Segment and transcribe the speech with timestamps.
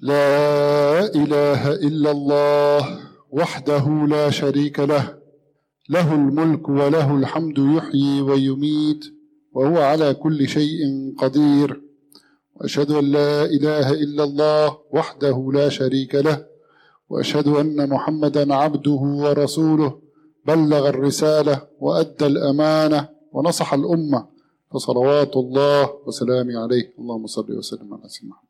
[0.00, 2.98] لا إله إلا الله
[3.30, 5.18] وحده لا شريك له
[5.90, 9.04] له الملك وله الحمد يحيي ويميت
[9.52, 10.80] وهو على كل شيء
[11.18, 11.82] قدير.
[12.54, 16.46] وأشهد أن لا إله إلا الله وحده لا شريك له
[17.08, 20.00] وأشهد أن محمدا عبده ورسوله
[20.46, 24.26] بلغ الرسالة وأدى الأمانة ونصح الأمة
[24.70, 26.94] فصلوات الله وسلامه عليه.
[26.98, 28.47] اللهم صل وسلم على سيدنا محمد.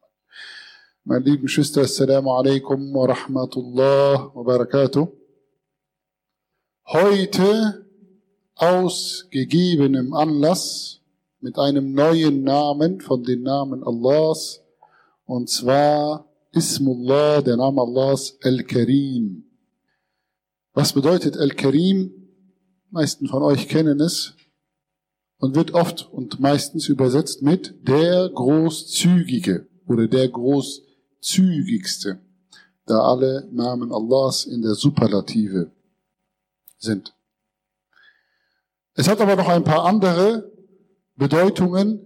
[1.09, 5.09] Meine lieben Geschwister, Assalamu alaikum wa rahmatullah wa barakatuh.
[6.85, 7.87] Heute
[8.55, 11.01] aus gegebenem Anlass
[11.41, 14.61] mit einem neuen Namen von den Namen Allahs
[15.25, 19.45] und zwar Ismullah, der Name Allahs Al-Karim.
[20.75, 22.13] Was bedeutet Al-Karim?
[22.91, 24.35] meisten von euch kennen es
[25.39, 30.88] und wird oft und meistens übersetzt mit der Großzügige oder der Großzügige
[31.21, 32.19] zügigste,
[32.87, 35.71] da alle Namen Allahs in der Superlative
[36.79, 37.15] sind.
[38.95, 40.51] Es hat aber noch ein paar andere
[41.17, 42.01] Bedeutungen,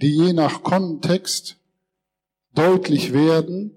[0.00, 1.56] die je nach Kontext
[2.54, 3.72] deutlich werden.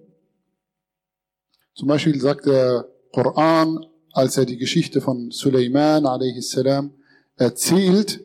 [1.74, 6.58] Zum Beispiel sagt der Koran, als er die Geschichte von Suleiman a.s.
[7.36, 8.22] erzählt,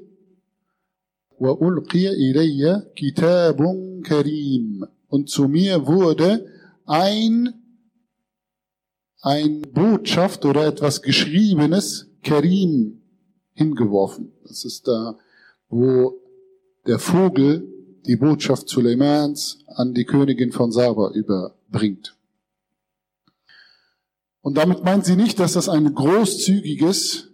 [1.40, 3.58] وَأُلْقِيَ إِلَيَّ كِتَابٌ
[4.02, 6.46] كَرِيمٌ und zu mir wurde
[6.86, 7.52] ein,
[9.20, 13.02] ein Botschaft oder etwas Geschriebenes, Kerim,
[13.52, 14.32] hingeworfen.
[14.44, 15.18] Das ist da,
[15.68, 16.14] wo
[16.86, 17.66] der Vogel
[18.06, 22.16] die Botschaft Suleimans an die Königin von Saba überbringt.
[24.40, 27.28] Und damit meint sie nicht, dass das ein großzügiges,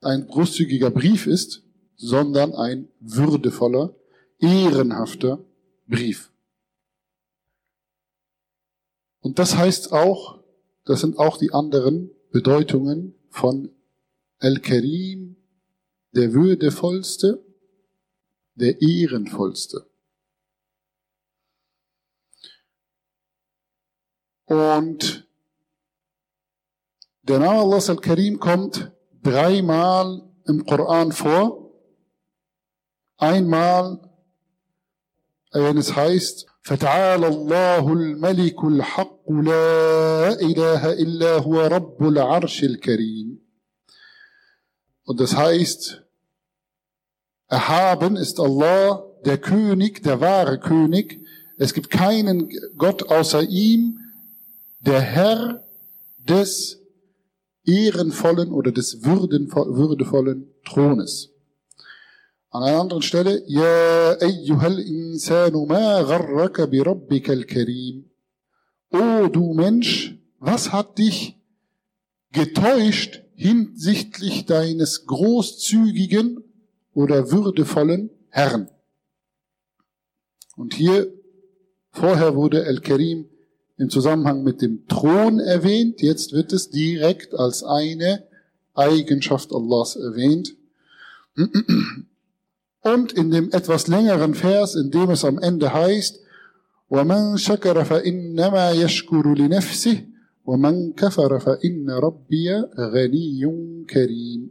[0.00, 1.62] ein großzügiger Brief ist,
[1.96, 3.94] sondern ein würdevoller,
[4.38, 5.38] ehrenhafter
[5.86, 6.31] Brief.
[9.22, 10.42] Und das heißt auch,
[10.84, 13.70] das sind auch die anderen Bedeutungen von
[14.38, 15.36] El-Karim,
[16.10, 17.44] der würdevollste,
[18.54, 19.86] der ehrenvollste.
[24.46, 25.26] Und
[27.22, 28.92] der Name Allah Al-Karim kommt
[29.22, 31.70] dreimal im Koran vor.
[33.16, 34.00] Einmal,
[35.52, 43.47] wenn es heißt, فتعالى الله الملك الحق لا إله إلا هو رب العرش الكريم
[45.09, 46.03] Und das heißt,
[47.47, 51.21] erhaben ist Allah, der König, der wahre König.
[51.57, 53.99] Es gibt keinen Gott außer ihm,
[54.79, 55.63] der Herr
[56.17, 56.81] des
[57.63, 61.29] ehrenvollen oder des würdevollen Thrones.
[62.54, 68.10] An einer anderen Stelle, Ja ayyuhal insanu ma gharraka bi rabbikal karim.
[68.90, 71.40] O du Mensch, was hat dich
[72.30, 76.44] getäuscht hinsichtlich deines großzügigen
[76.92, 78.68] oder würdevollen Herrn?
[80.54, 81.10] Und hier,
[81.90, 83.30] vorher wurde El-Karim
[83.78, 88.28] im Zusammenhang mit dem Thron erwähnt, jetzt wird es direkt als eine
[88.74, 90.54] Eigenschaft Allahs erwähnt.
[92.81, 96.19] Und in dem etwas längeren Vers, in dem es am Ende heißt,
[96.89, 99.97] وَمَنْ شَكَرَ فَإِنَّمَا يَشْكُرُ لِنَفْسِهِ
[100.45, 103.43] وَمَنْ كَفَرَ فَإِنَّ رَبِّيَ غَنِيٌّ
[103.87, 104.49] كَرِيمٌ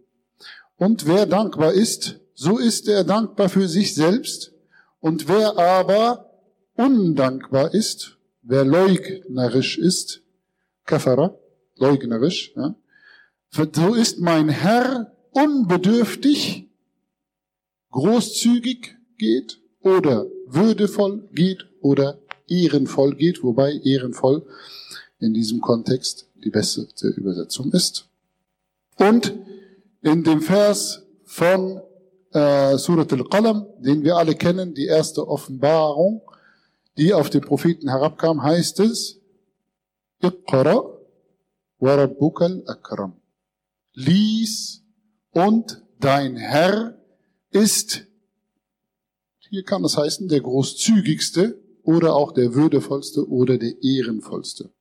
[0.77, 4.53] Und wer dankbar ist, so ist er dankbar für sich selbst.
[5.01, 6.31] Und wer aber
[6.75, 10.23] undankbar ist, wer leugnerisch ist,
[10.85, 11.35] kafara,
[11.77, 12.75] leugnerisch, ja,
[13.51, 16.69] so ist mein Herr unbedürftig
[17.92, 24.46] großzügig geht oder würdevoll geht oder ehrenvoll geht, wobei ehrenvoll
[25.20, 28.08] in diesem Kontext die beste Übersetzung ist.
[28.98, 29.34] Und
[30.02, 31.82] in dem Vers von
[32.34, 36.22] äh, Surat al-Qalam, den wir alle kennen, die erste Offenbarung,
[36.98, 39.20] die auf den Propheten herabkam, heißt es,
[40.24, 40.84] Iqra
[41.80, 43.14] wa rabbukal akram.
[43.94, 44.84] Lies
[45.32, 47.01] und dein Herr
[47.52, 48.08] ist,
[49.50, 54.72] hier kann es heißen, der großzügigste oder auch der würdevollste oder der ehrenvollste.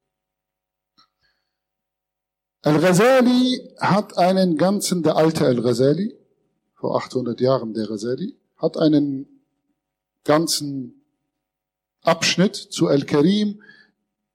[2.62, 6.14] Al-Ghazali hat einen ganzen, der alte Al-Ghazali,
[6.74, 9.26] vor 800 Jahren der Ghazali, hat einen
[10.24, 11.02] ganzen
[12.02, 13.62] Abschnitt zu Al-Karim.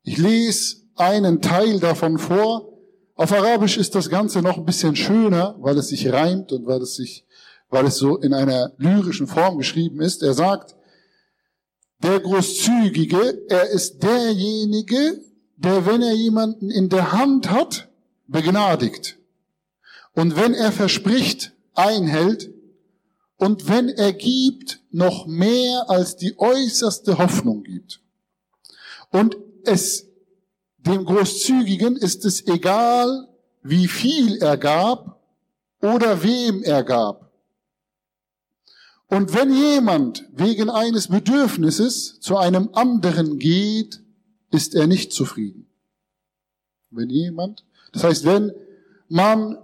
[0.04, 2.74] Ich lese einen Teil davon vor.
[3.16, 6.82] Auf Arabisch ist das Ganze noch ein bisschen schöner, weil es sich reimt und weil
[6.82, 7.25] es sich
[7.70, 10.24] weil es so in einer lyrischen Form geschrieben ist.
[10.24, 10.76] Er sagt,
[12.04, 15.22] der Großzügige, er ist derjenige,
[15.58, 17.90] der, wenn er jemanden in der Hand hat,
[18.28, 19.18] begnadigt.
[20.14, 22.52] Und wenn er verspricht, einhält.
[23.38, 28.02] Und wenn er gibt, noch mehr als die äußerste Hoffnung gibt.
[29.12, 30.08] Und es,
[30.78, 33.28] dem Großzügigen ist es egal,
[33.62, 35.20] wie viel er gab
[35.82, 37.25] oder wem er gab.
[39.16, 44.02] Und wenn jemand wegen eines Bedürfnisses zu einem anderen geht,
[44.52, 45.68] ist er nicht zufrieden.
[46.90, 47.64] Wenn jemand,
[47.94, 48.52] das heißt, wenn
[49.08, 49.58] man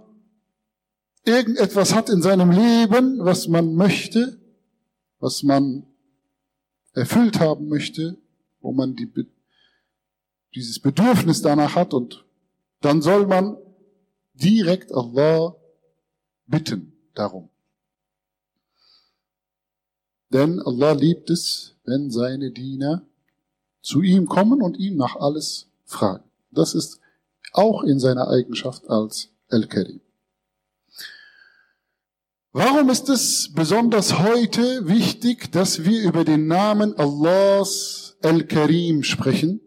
[1.26, 4.40] irgendetwas hat in seinem Leben, was man möchte,
[5.20, 5.84] was man
[6.94, 8.16] erfüllt haben möchte,
[8.62, 9.06] wo man die,
[10.54, 12.24] dieses Bedürfnis danach hat und
[12.80, 13.58] dann soll man
[14.32, 15.54] direkt Allah
[16.46, 17.51] bitten darum.
[20.32, 23.02] Denn Allah liebt es, wenn seine Diener
[23.82, 26.24] zu ihm kommen und ihm nach alles fragen.
[26.50, 27.00] Das ist
[27.52, 30.00] auch in seiner Eigenschaft als El-Karim.
[32.52, 39.60] Warum ist es besonders heute wichtig, dass wir über den Namen Allahs El-Karim sprechen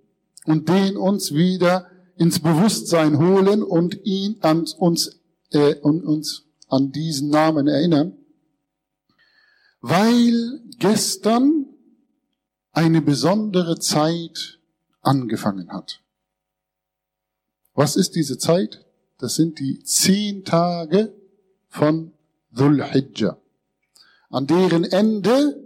[0.46, 1.88] und den uns wieder
[2.18, 5.20] ins Bewusstsein holen und ihn an uns,
[5.52, 8.14] äh, und uns an diesen Namen erinnern?
[9.88, 11.68] Weil gestern
[12.72, 14.60] eine besondere Zeit
[15.04, 16.02] angefangen hat.
[17.76, 18.84] Was ist diese Zeit?
[19.20, 21.14] Das sind die zehn Tage
[21.70, 22.14] von
[22.50, 23.38] Dhul Hijjah,
[24.32, 25.64] an deren Ende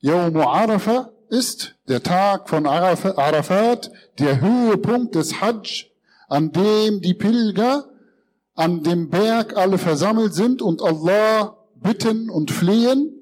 [0.00, 5.86] Yawm Arafah ist, der Tag von Arafat, der Höhepunkt des Hajj,
[6.26, 7.88] an dem die Pilger
[8.56, 13.12] an dem Berg alle versammelt sind und Allah bitten und flehen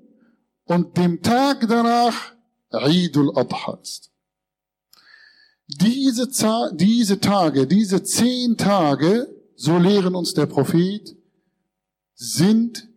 [0.64, 2.34] und dem Tag danach
[2.70, 4.10] Eid al-Adha ist.
[5.66, 6.28] Diese,
[6.75, 11.16] diese Tage, diese zehn Tage, so lehren uns der Prophet,
[12.14, 12.88] sind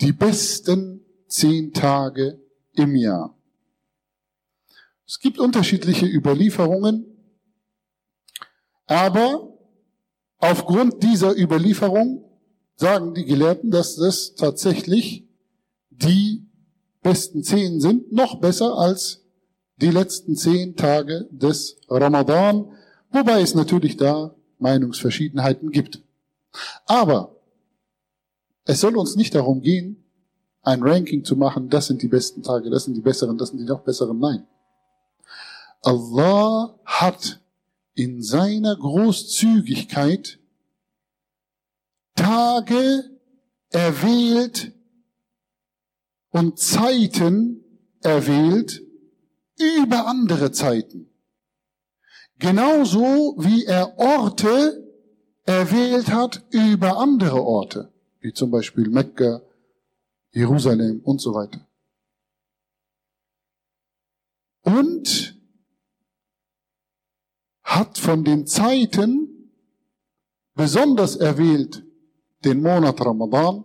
[0.00, 2.40] die besten zehn Tage
[2.72, 3.36] im Jahr.
[5.06, 7.06] Es gibt unterschiedliche Überlieferungen,
[8.86, 9.58] aber
[10.38, 12.31] aufgrund dieser Überlieferung
[12.76, 15.28] sagen die Gelehrten, dass das tatsächlich
[15.90, 16.46] die
[17.02, 19.24] besten zehn sind, noch besser als
[19.76, 22.70] die letzten zehn Tage des Ramadan,
[23.10, 26.02] wobei es natürlich da Meinungsverschiedenheiten gibt.
[26.86, 27.36] Aber
[28.64, 30.04] es soll uns nicht darum gehen,
[30.62, 33.58] ein Ranking zu machen, das sind die besten Tage, das sind die besseren, das sind
[33.58, 34.18] die noch besseren.
[34.18, 34.46] Nein.
[35.82, 37.40] Allah hat
[37.94, 40.38] in seiner Großzügigkeit
[42.22, 43.10] Tage
[43.70, 44.72] erwählt,
[46.30, 47.64] und Zeiten
[48.00, 48.80] erwählt
[49.58, 51.10] über andere Zeiten.
[52.38, 54.88] Genauso wie er Orte
[55.44, 59.42] erwählt hat über andere Orte, wie zum Beispiel Mekka,
[60.30, 61.68] Jerusalem und so weiter.
[64.62, 65.36] Und
[67.64, 69.52] hat von den Zeiten
[70.54, 71.84] besonders erwählt
[72.44, 73.64] den Monat Ramadan,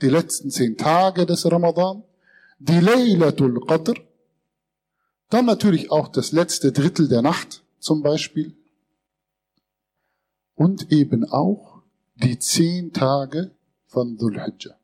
[0.00, 2.02] die letzten zehn Tage des Ramadan,
[2.58, 3.94] die Laylatul Qadr,
[5.30, 8.56] dann natürlich auch das letzte Drittel der Nacht zum Beispiel
[10.54, 11.82] und eben auch
[12.14, 13.54] die zehn Tage
[13.86, 14.78] von Dhul Hijjah.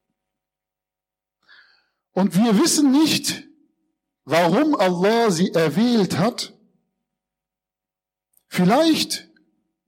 [2.12, 3.48] Und wir wissen nicht,
[4.24, 6.54] warum Allah sie erwählt hat.
[8.46, 9.30] Vielleicht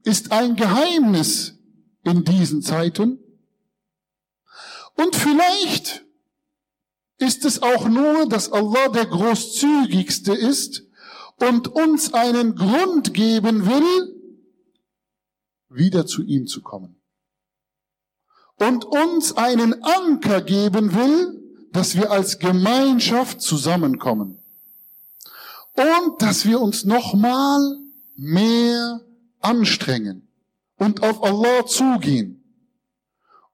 [0.04, 1.58] ist ein Geheimnis
[2.04, 3.18] in diesen Zeiten,
[4.94, 6.04] und vielleicht
[7.18, 10.84] ist es auch nur, dass Allah der großzügigste ist
[11.38, 14.16] und uns einen Grund geben will,
[15.68, 16.96] wieder zu ihm zu kommen.
[18.56, 21.40] Und uns einen Anker geben will,
[21.72, 24.38] dass wir als Gemeinschaft zusammenkommen.
[25.74, 27.78] Und dass wir uns nochmal
[28.14, 29.00] mehr
[29.40, 30.28] anstrengen
[30.76, 32.44] und auf Allah zugehen.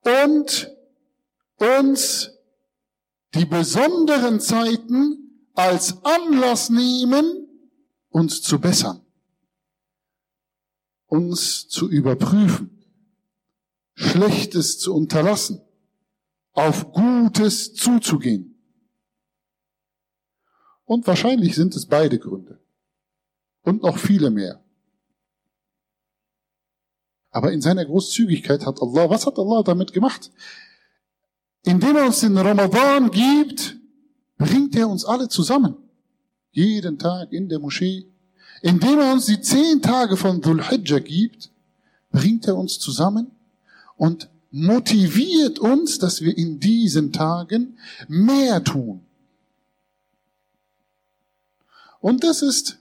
[0.01, 0.69] Und
[1.59, 2.31] uns
[3.35, 7.47] die besonderen Zeiten als Anlass nehmen,
[8.09, 9.01] uns zu bessern,
[11.05, 12.83] uns zu überprüfen,
[13.93, 15.61] Schlechtes zu unterlassen,
[16.53, 18.55] auf Gutes zuzugehen.
[20.85, 22.59] Und wahrscheinlich sind es beide Gründe.
[23.61, 24.63] Und noch viele mehr.
[27.29, 30.31] Aber in seiner Großzügigkeit hat Allah, was hat Allah damit gemacht?
[31.63, 33.75] Indem er uns den Ramadan gibt,
[34.37, 35.75] bringt er uns alle zusammen.
[36.51, 38.07] jeden Tag in der Moschee.
[38.61, 41.51] Indem er uns die zehn Tage von Dhul Hijjah gibt,
[42.11, 43.31] bringt er uns zusammen
[43.95, 49.01] und motiviert uns, dass wir in diesen Tagen mehr tun.
[52.01, 52.79] Und das ist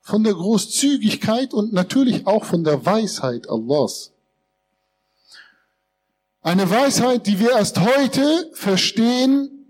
[0.00, 4.12] von der Großzügigkeit und natürlich auch von der Weisheit Allahs.
[6.42, 9.66] Eine Weisheit, die wir erst heute verstehen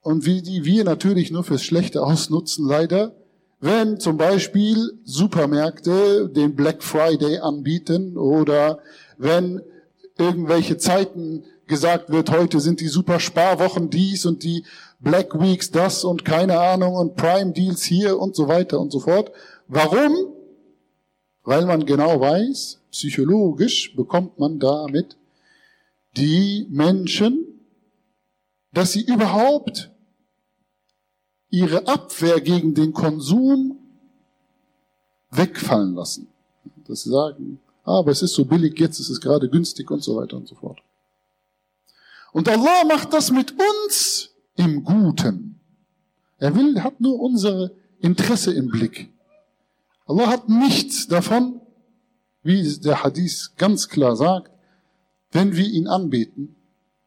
[0.00, 3.16] und wie die wir natürlich nur fürs Schlechte ausnutzen, leider,
[3.58, 8.78] wenn zum Beispiel Supermärkte den Black Friday anbieten oder
[9.18, 9.60] wenn
[10.16, 14.64] irgendwelche Zeiten gesagt wird, heute sind die super Sparwochen dies und die
[15.00, 19.00] Black Weeks das und keine Ahnung und Prime Deals hier und so weiter und so
[19.00, 19.32] fort.
[19.66, 20.14] Warum?
[21.42, 25.16] Weil man genau weiß, psychologisch bekommt man damit
[26.16, 27.46] die Menschen,
[28.72, 29.90] dass sie überhaupt
[31.50, 33.78] ihre Abwehr gegen den Konsum
[35.30, 36.28] wegfallen lassen.
[36.86, 40.16] Dass sie sagen, aber es ist so billig jetzt, es ist gerade günstig und so
[40.16, 40.80] weiter und so fort.
[42.32, 45.60] Und Allah macht das mit uns im Guten.
[46.38, 49.12] Er will, hat nur unsere Interesse im Blick.
[50.06, 51.60] Allah hat nichts davon,
[52.42, 54.50] wie der Hadith ganz klar sagt,
[55.32, 56.56] wenn wir ihn anbeten.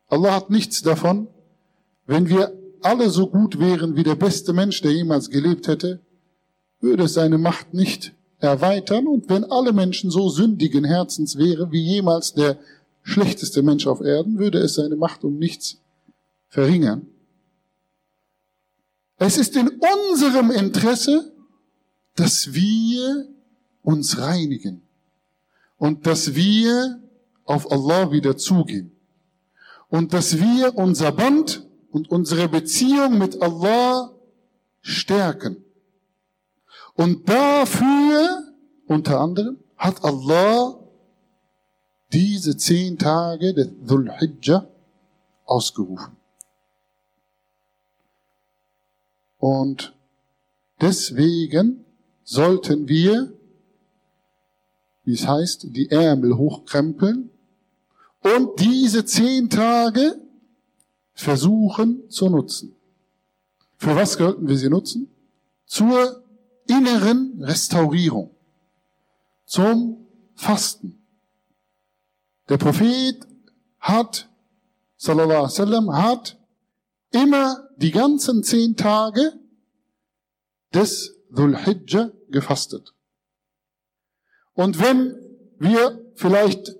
[0.08, 1.28] Allah hat nichts davon,
[2.06, 6.00] wenn wir alle so gut wären wie der beste Mensch, der jemals gelebt hätte,
[6.80, 9.08] würde es seine Macht nicht erweitern.
[9.08, 12.58] Und wenn alle Menschen so sündigen Herzens wären wie jemals der
[13.02, 15.78] schlechteste Mensch auf Erden, würde es seine Macht um nichts
[16.50, 17.08] verringern.
[19.18, 19.70] Es ist in
[20.12, 21.32] unserem Interesse,
[22.16, 23.28] dass wir
[23.82, 24.82] uns reinigen
[25.78, 27.03] und dass wir
[27.46, 28.92] auf Allah wieder zugehen
[29.94, 34.12] und dass wir unser Band und unsere Beziehung mit Allah
[34.82, 35.64] stärken.
[36.96, 38.54] Und dafür,
[38.88, 40.80] unter anderem, hat Allah
[42.12, 44.68] diese zehn Tage des Dhul Hijjah
[45.46, 46.18] ausgerufen.
[49.38, 49.96] Und
[50.82, 51.86] deswegen
[52.24, 53.32] sollten wir,
[55.04, 57.30] wie es heißt, die Ärmel hochkrempeln
[58.24, 60.20] und diese zehn Tage
[61.14, 62.76] versuchen zu nutzen.
[63.78, 65.10] Für was sollten wir sie nutzen?
[65.66, 66.24] Zur
[66.68, 68.36] inneren Restaurierung,
[69.46, 71.04] zum Fasten.
[72.50, 73.28] Der Prophet
[73.80, 74.30] hat,
[74.98, 76.38] sallallahu alaihi wasallam, hat
[77.12, 79.34] immer die ganzen zehn Tage
[80.74, 82.94] des Dhul Hijjah gefastet.
[84.54, 85.16] Und wenn
[85.60, 86.76] wir vielleicht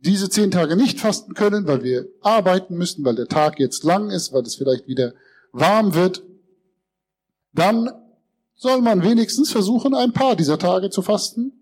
[0.00, 4.10] diese zehn Tage nicht fasten können, weil wir arbeiten müssen, weil der Tag jetzt lang
[4.10, 5.12] ist, weil es vielleicht wieder
[5.52, 6.22] warm wird,
[7.52, 7.90] dann
[8.54, 11.52] soll man wenigstens versuchen, ein paar dieser Tage zu fasten.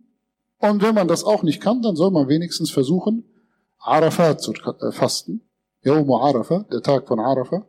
[0.59, 3.25] Und wenn man das auch nicht kann, dann soll man wenigstens versuchen,
[3.79, 5.43] Arafat zu äh, fasten.
[5.83, 7.65] Yawm Arafah, der Tag von Arafah.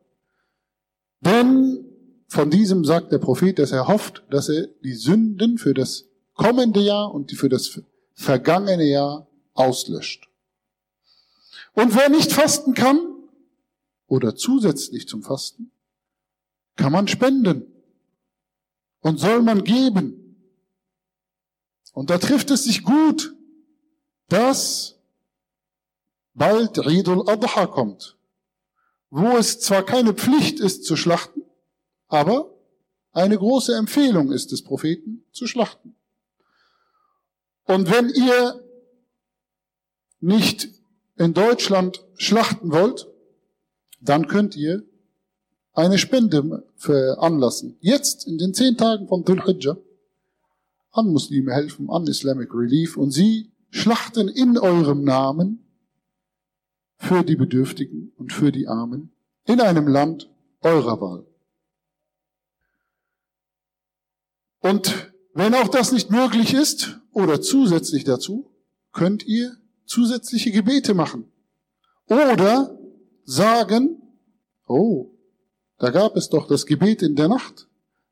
[1.21, 1.85] Denn
[2.27, 6.79] von diesem sagt der Prophet, dass er hofft, dass er die Sünden für das kommende
[6.79, 7.81] Jahr und für das
[8.13, 10.28] vergangene Jahr auslöscht.
[11.79, 13.09] Und wer nicht fasten kann,
[14.07, 15.71] oder zusätzlich zum Fasten,
[16.75, 17.71] kann man spenden
[18.99, 20.35] und soll man geben.
[21.93, 23.33] Und da trifft es sich gut,
[24.27, 24.99] dass
[26.33, 28.17] bald Eid al-Adha kommt,
[29.09, 31.43] wo es zwar keine Pflicht ist zu schlachten,
[32.09, 32.53] aber
[33.13, 35.95] eine große Empfehlung ist des Propheten zu schlachten.
[37.63, 38.65] Und wenn ihr
[40.19, 40.78] nicht
[41.19, 43.07] in Deutschland schlachten wollt,
[44.01, 44.83] dann könnt ihr
[45.73, 47.77] eine Spende veranlassen.
[47.81, 49.77] Jetzt in den zehn Tagen von Dhul Hijjah
[50.91, 55.65] an Muslime helfen, an Islamic Relief und sie schlachten in eurem Namen
[56.95, 59.11] für die Bedürftigen und für die Armen
[59.45, 60.29] in einem Land
[60.61, 61.25] eurer Wahl.
[64.61, 68.51] Und wenn auch das nicht möglich ist oder zusätzlich dazu,
[68.91, 69.58] könnt ihr
[69.89, 71.31] zusätzliche Gebete machen.
[72.05, 72.79] Oder
[73.23, 74.01] sagen,
[74.67, 75.11] oh,
[75.77, 77.67] da gab es doch das Gebet in der Nacht,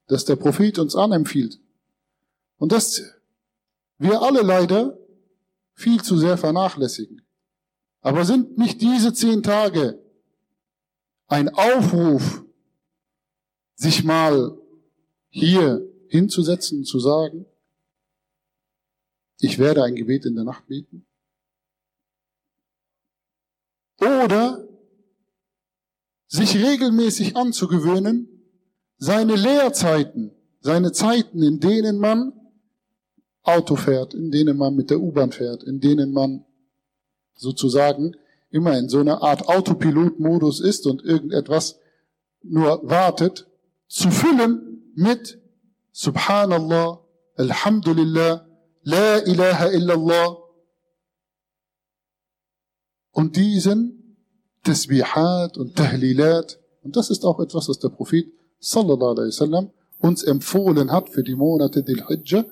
[0.07, 1.59] das der Prophet uns anempfiehlt.
[2.57, 3.01] Und das
[3.99, 4.97] wir alle leider
[5.73, 7.21] viel zu sehr vernachlässigen.
[8.01, 9.99] Aber sind nicht diese zehn Tage
[11.27, 12.43] ein Aufruf,
[13.75, 14.57] sich mal
[15.29, 17.45] hier hinzusetzen und zu sagen,
[19.39, 21.06] ich werde ein Gebet in der Nacht beten?
[23.99, 24.67] Oder
[26.27, 28.27] sich regelmäßig anzugewöhnen,
[28.97, 32.33] seine Lehrzeiten, seine Zeiten, in denen man
[33.43, 36.45] Auto fährt, in denen man mit der U-Bahn fährt, in denen man
[37.35, 38.15] sozusagen
[38.49, 41.79] immer in so einer Art Autopilot-Modus ist und irgendetwas
[42.43, 43.47] nur wartet,
[43.87, 45.39] zu füllen mit
[45.91, 46.99] Subhanallah,
[47.35, 48.45] Alhamdulillah,
[48.83, 50.37] La ilaha illallah
[53.17, 54.15] und diesen
[54.61, 56.59] Tasbihat und Tahlilat.
[56.83, 61.23] Und das ist auch etwas, was der Prophet sallallahu alaihi wasallam uns empfohlen hat für
[61.23, 62.45] die Monate del Hijjah,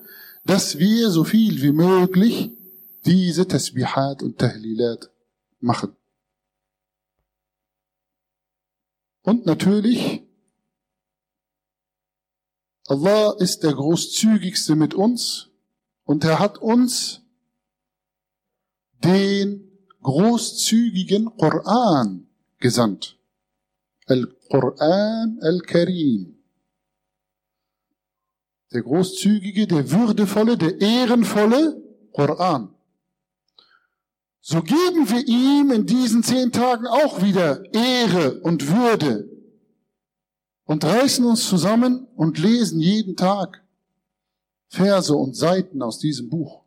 [0.44, 2.50] dass wir so viel wie möglich
[3.04, 5.08] diese Tasbihat und Tahlilat
[5.60, 5.94] machen.
[9.22, 10.24] Und natürlich,
[12.88, 15.48] Allah ist der großzügigste mit uns
[16.02, 17.22] und er hat uns
[19.04, 19.65] den
[20.06, 23.18] großzügigen Koran gesandt.
[24.06, 26.38] Al-Quran al-Karim.
[28.72, 31.82] Der großzügige, der würdevolle, der ehrenvolle
[32.12, 32.72] Koran.
[34.40, 39.28] So geben wir ihm in diesen zehn Tagen auch wieder Ehre und Würde
[40.66, 43.64] und reißen uns zusammen und lesen jeden Tag
[44.68, 46.65] Verse und Seiten aus diesem Buch.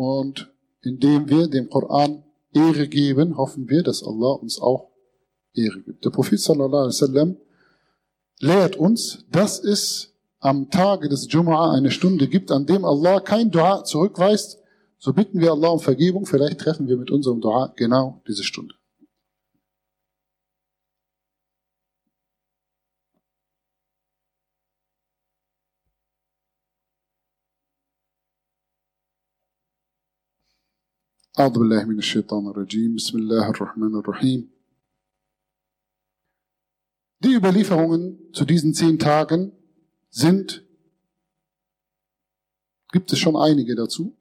[0.00, 4.88] Und indem wir dem Koran Ehre geben, hoffen wir, dass Allah uns auch
[5.52, 6.06] Ehre gibt.
[6.06, 7.36] Der Prophet sallallahu alaihi wasallam
[8.38, 13.50] lehrt uns, dass es am Tage des Jum'a eine Stunde gibt, an dem Allah kein
[13.50, 14.58] Dua zurückweist.
[14.96, 16.24] So bitten wir Allah um Vergebung.
[16.24, 18.74] Vielleicht treffen wir mit unserem Dua genau diese Stunde.
[31.39, 34.47] أعوذ بالله من الشيطان الرجيم بسم الله الرحمن الرحيم
[37.19, 39.51] Die Überlieferungen zu diesen zehn Tagen
[40.09, 40.63] sind,
[42.93, 44.15] gibt es schon einige dazu.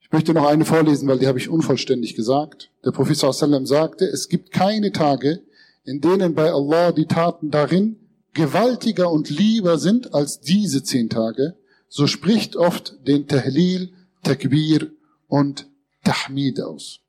[0.00, 2.72] Ich möchte noch eine vorlesen, weil die habe ich unvollständig gesagt.
[2.84, 5.44] Der Prophet sallam sagte, es gibt keine Tage,
[5.84, 8.00] in denen bei Allah die Taten darin
[8.34, 11.56] gewaltiger und lieber sind als diese zehn Tage.
[11.88, 13.92] So spricht oft den Tahlil,
[14.24, 14.90] Takbir
[15.27, 15.67] und
[16.03, 16.99] Tahmid aus.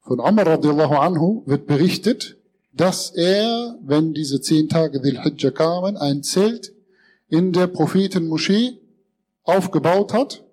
[0.00, 2.36] Von Umar radiallahu anhu wird berichtet,
[2.72, 6.72] dass er, wenn diese zehn Tage Dhil Hijjah kamen, ein Zelt
[7.28, 8.78] in der Prophetenmoschee
[9.44, 10.44] aufgebaut hat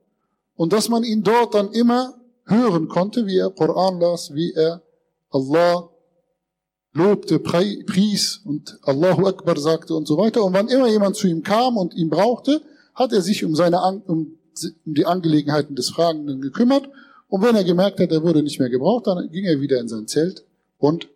[0.56, 4.82] und dass man ihn dort dann immer hören konnte, wie er Koran las, wie er
[5.30, 5.90] Allah
[6.94, 10.44] lobte, pries und Allahu Akbar sagte und so weiter.
[10.44, 12.62] Und wann immer jemand zu ihm kam und ihn brauchte,
[12.94, 14.38] hat er sich um seine um
[14.86, 16.90] um die Angelegenheiten des Fragenden gekümmert.
[17.28, 19.88] Und wenn er gemerkt hat, er wurde nicht mehr gebraucht, dann ging er wieder in
[19.88, 20.46] sein Zelt
[20.78, 21.08] und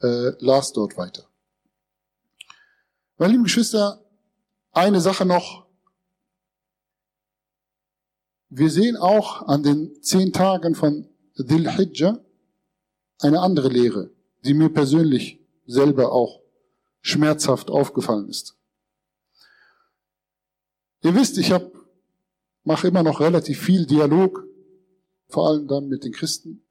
[0.00, 1.24] äh, las dort weiter.
[3.18, 4.00] Meine lieben Geschwister,
[4.72, 5.66] eine Sache noch.
[8.48, 12.18] Wir sehen auch an den zehn Tagen von Dhil Hijjah
[13.20, 14.10] eine andere Lehre,
[14.44, 16.40] die mir persönlich selber auch
[17.00, 18.56] schmerzhaft aufgefallen ist.
[21.02, 21.72] Ihr wisst, ich habe
[22.64, 24.44] mache immer noch relativ viel Dialog,
[25.28, 26.64] vor allem dann mit den Christen.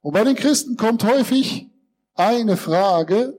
[0.00, 1.68] Und bei den Christen kommt häufig
[2.14, 3.38] eine Frage,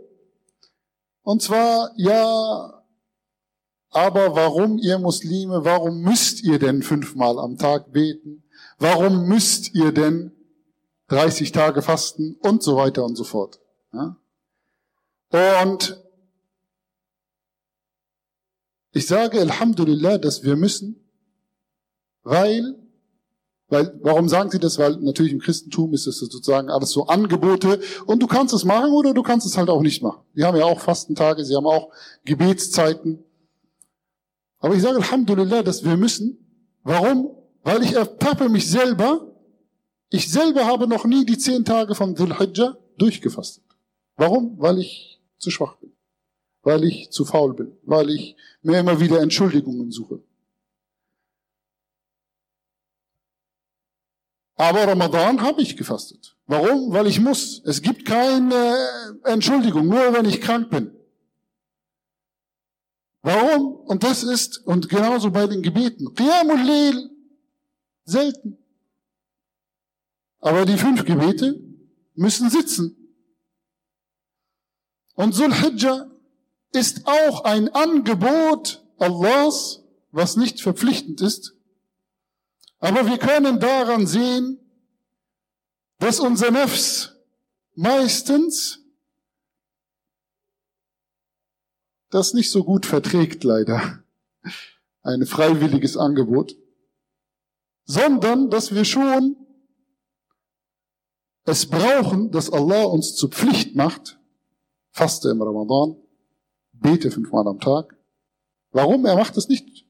[1.21, 2.83] und zwar, ja,
[3.89, 8.43] aber warum ihr Muslime, warum müsst ihr denn fünfmal am Tag beten?
[8.77, 10.31] Warum müsst ihr denn
[11.07, 13.59] 30 Tage fasten und so weiter und so fort?
[13.93, 14.17] Ja?
[15.63, 16.03] Und
[18.91, 21.04] ich sage Alhamdulillah, dass wir müssen,
[22.25, 22.75] weil,
[23.69, 24.79] weil, warum sagen sie das?
[24.79, 28.91] Weil natürlich im Christentum ist es sozusagen alles so Angebote und du kannst es machen
[28.91, 30.23] oder du kannst es halt auch nicht machen.
[30.35, 31.91] Die haben ja auch Fastentage, sie haben auch
[32.25, 33.23] Gebetszeiten.
[34.57, 36.39] Aber ich sage Alhamdulillah, dass wir müssen.
[36.83, 37.29] Warum?
[37.63, 39.31] Weil ich ertappe mich selber.
[40.09, 43.63] Ich selber habe noch nie die zehn Tage von Dhul Hijjah durchgefastet.
[44.15, 44.55] Warum?
[44.57, 45.91] Weil ich zu schwach bin.
[46.63, 47.77] Weil ich zu faul bin.
[47.83, 50.23] Weil ich mir immer wieder Entschuldigungen suche.
[54.55, 56.35] Aber Ramadan habe ich gefastet.
[56.47, 56.91] Warum?
[56.91, 57.61] Weil ich muss.
[57.65, 58.77] Es gibt keine
[59.23, 60.91] Entschuldigung, nur wenn ich krank bin.
[63.21, 63.75] Warum?
[63.87, 66.13] Und das ist, und genauso bei den Gebeten.
[66.13, 67.09] Qiyamul Leil,
[68.05, 68.57] selten.
[70.39, 71.59] Aber die fünf Gebete
[72.13, 72.95] müssen sitzen.
[75.15, 76.11] Und Sulhijjah
[76.71, 81.55] ist auch ein Angebot Allahs, was nicht verpflichtend ist,
[82.79, 84.59] aber wir können daran sehen,
[85.99, 87.15] dass unser Nefs
[87.73, 88.79] meistens
[92.09, 94.03] das nicht so gut verträgt, leider.
[95.01, 96.55] Ein freiwilliges Angebot.
[97.85, 99.35] Sondern, dass wir schon
[101.43, 104.19] es brauchen, dass Allah uns zur Pflicht macht,
[104.91, 105.95] faste im Ramadan,
[106.73, 107.95] bete fünfmal am Tag.
[108.71, 109.05] Warum?
[109.05, 109.85] Er macht es nicht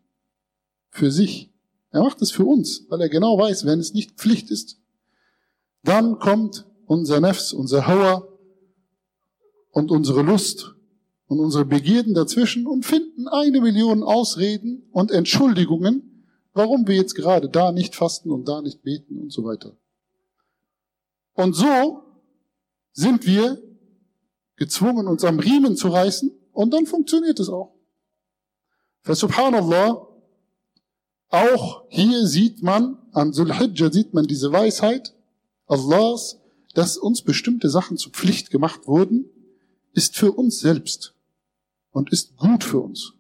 [0.90, 1.55] für sich.
[1.96, 4.82] Er macht es für uns, weil er genau weiß, wenn es nicht Pflicht ist,
[5.82, 8.38] dann kommt unser Nefs, unser Hauer
[9.72, 10.76] und unsere Lust
[11.28, 17.48] und unsere Begierden dazwischen und finden eine Million Ausreden und Entschuldigungen, warum wir jetzt gerade
[17.48, 19.78] da nicht fasten und da nicht beten und so weiter.
[21.34, 22.04] Und so
[22.92, 23.64] sind wir
[24.58, 27.74] gezwungen, uns am Riemen zu reißen und dann funktioniert es auch.
[29.02, 30.10] Für Subhanallah,
[31.30, 35.14] auch hier sieht man, an Sulhijjah sieht man diese Weisheit
[35.68, 36.40] Allahs,
[36.74, 39.26] dass uns bestimmte Sachen zur Pflicht gemacht wurden,
[39.94, 41.14] ist für uns selbst
[41.92, 43.14] und ist gut für uns.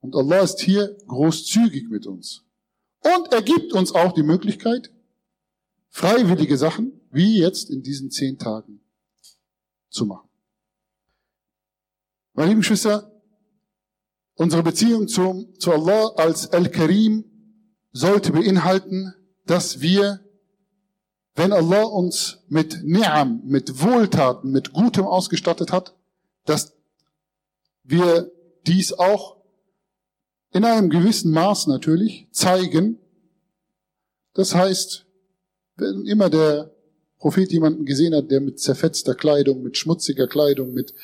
[0.00, 2.44] Und Allah ist hier großzügig mit uns.
[3.00, 4.92] Und er gibt uns auch die Möglichkeit,
[5.88, 8.80] freiwillige Sachen, wie jetzt in diesen zehn Tagen,
[9.90, 10.28] zu machen.
[12.32, 13.11] Meine lieben Geschwister,
[14.34, 17.24] unsere Beziehung zum, zu Allah als Al-Karim
[17.92, 19.14] sollte beinhalten,
[19.46, 20.20] dass wir,
[21.34, 25.94] wenn Allah uns mit Ni'am, mit Wohltaten, mit Gutem ausgestattet hat,
[26.44, 26.74] dass
[27.82, 28.30] wir
[28.66, 29.42] dies auch
[30.52, 32.98] in einem gewissen Maß natürlich zeigen.
[34.34, 35.06] Das heißt,
[35.76, 36.74] wenn immer der
[37.18, 40.94] Prophet jemanden gesehen hat, der mit zerfetzter Kleidung, mit schmutziger Kleidung, mit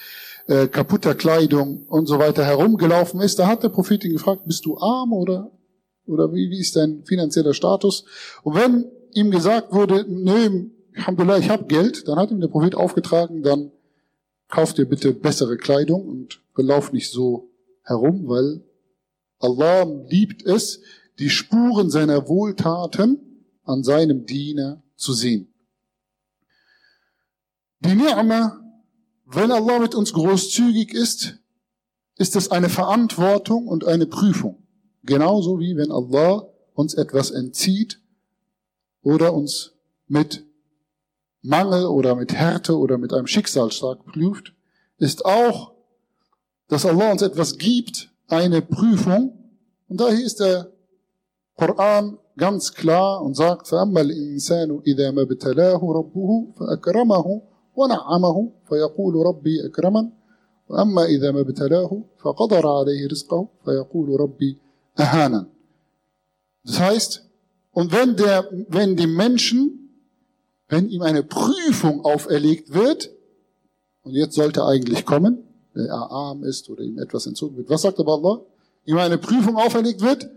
[0.48, 4.64] äh, kaputter Kleidung und so weiter herumgelaufen ist, da hat der Prophet ihn gefragt, bist
[4.64, 5.52] du arm oder,
[6.06, 8.04] oder wie, wie ist dein finanzieller Status?
[8.42, 12.74] Und wenn ihm gesagt wurde, nö, Alhamdulillah, ich habe Geld, dann hat ihm der Prophet
[12.74, 13.70] aufgetragen, dann
[14.48, 17.50] kauf dir bitte bessere Kleidung und belauf nicht so
[17.82, 18.64] herum, weil
[19.38, 20.80] Allah liebt es,
[21.18, 25.52] die Spuren seiner Wohltaten an seinem Diener zu sehen.
[27.80, 28.67] Die Ni'ma,
[29.27, 31.39] wenn Allah mit uns großzügig ist,
[32.17, 34.63] ist es eine Verantwortung und eine Prüfung.
[35.03, 37.99] Genauso wie wenn Allah uns etwas entzieht
[39.01, 39.73] oder uns
[40.07, 40.45] mit
[41.41, 44.53] Mangel oder mit Härte oder mit einem Schicksalsschlag prüft,
[44.97, 45.73] ist auch,
[46.67, 49.51] dass Allah uns etwas gibt, eine Prüfung.
[49.87, 50.71] Und daher ist der
[51.55, 57.41] Koran ganz klar und sagt, فَأَمَّا الْإِنسَانُ إِذَا مَا ابْتَلَاهُ رَبُّهُ فَأَكْرَمَهُ
[57.77, 60.09] ونعمه فيقول ربي أكرمن
[60.69, 64.57] وأما إذا ما ابتلاه فقدر عليه رزقه فيقول ربي
[64.99, 65.47] أهانا
[66.65, 67.29] Das heißt,
[67.71, 69.89] und wenn der, wenn dem Menschen,
[70.69, 73.09] wenn ihm eine Prüfung auferlegt wird,
[74.03, 75.43] und jetzt sollte eigentlich kommen,
[75.73, 78.41] wenn er arm ist oder ihm etwas entzogen wird, was sagt aber Allah?
[78.85, 80.29] Ihm eine Prüfung auferlegt wird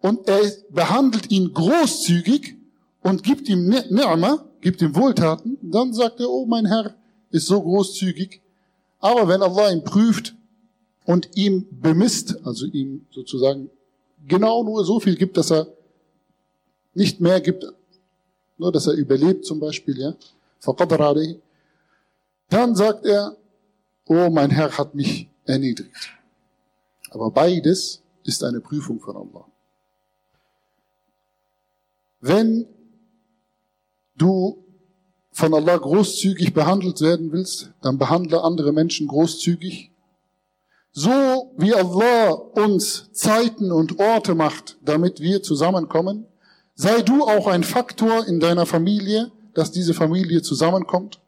[0.00, 2.56] und er behandelt ihn großzügig
[3.02, 6.95] und gibt ihm Ni'ma, gibt ihm Wohltaten, dann sagt er, oh, mein Herr
[7.29, 8.41] ist so großzügig.
[8.99, 10.33] Aber wenn Allah ihn prüft
[11.05, 13.69] und ihm bemisst, also ihm sozusagen
[14.27, 15.67] genau nur so viel gibt, dass er
[16.95, 17.63] nicht mehr gibt,
[18.57, 20.15] nur dass er überlebt zum Beispiel, ja,
[22.49, 23.37] dann sagt er,
[24.07, 26.09] oh, mein Herr hat mich erniedrigt.
[27.11, 29.45] Aber beides ist eine Prüfung von Allah.
[32.19, 32.65] Wenn
[34.17, 34.63] du
[35.31, 39.91] von Allah großzügig behandelt werden willst, dann behandle andere Menschen großzügig.
[40.91, 46.25] So wie Allah uns Zeiten und Orte macht, damit wir zusammenkommen,
[46.75, 51.19] sei du auch ein Faktor in deiner Familie, dass diese Familie zusammenkommt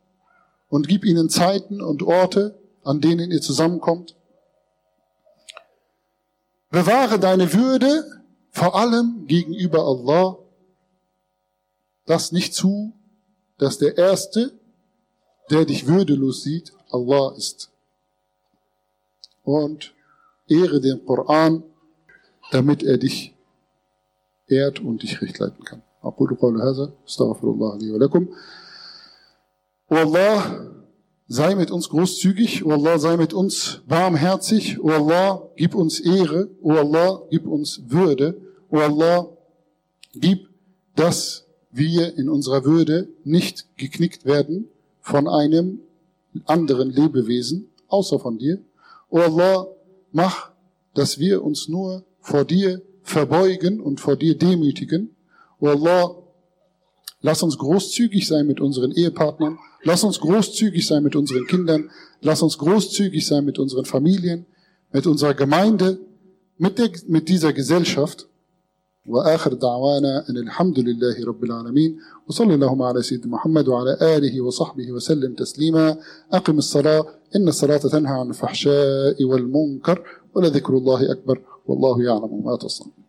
[0.69, 4.15] und gib ihnen Zeiten und Orte, an denen ihr zusammenkommt.
[6.69, 8.06] Bewahre deine Würde
[8.52, 10.38] vor allem gegenüber Allah
[12.07, 12.92] Lass nicht zu,
[13.59, 14.53] dass der Erste,
[15.51, 17.70] der dich würdelos sieht, Allah ist.
[19.44, 19.94] Und
[20.48, 21.62] ehre den Koran,
[22.51, 23.35] damit er dich
[24.46, 25.83] ehrt und dich recht leiten kann.
[26.05, 28.29] أقول قول هذا استغفر الله لي ولكم
[29.88, 30.72] Allah
[31.29, 36.48] sei mit uns großzügig, O Allah sei mit uns barmherzig, O Allah gib uns Ehre,
[36.62, 39.29] O Allah gib uns Würde, O Allah
[40.14, 40.48] gib
[40.96, 44.69] das wir in unserer Würde nicht geknickt werden
[45.01, 45.80] von einem
[46.45, 48.60] anderen Lebewesen, außer von dir.
[49.10, 49.67] O Allah,
[50.12, 50.51] mach,
[50.93, 55.15] dass wir uns nur vor dir verbeugen und vor dir demütigen.
[55.60, 56.15] O Allah,
[57.21, 59.58] lass uns großzügig sein mit unseren Ehepartnern.
[59.84, 61.89] Lass uns großzügig sein mit unseren Kindern.
[62.21, 64.45] Lass uns großzügig sein mit unseren Familien.
[64.91, 65.99] mit unserer Gemeinde,
[66.58, 68.27] mit, der, mit dieser Gesellschaft.
[69.08, 74.91] وآخر دعوانا أن الحمد لله رب العالمين وصلى اللهم على سيدنا محمد وعلى آله وصحبه
[74.91, 75.98] وسلم تسليما.
[76.34, 80.04] أقم الصلاة إن الصلاة تنهى عن الفحشاء والمنكر
[80.36, 83.07] ولذكر الله أكبر والله يعلم ما تصنعون.